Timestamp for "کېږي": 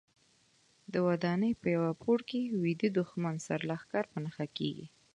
4.57-4.87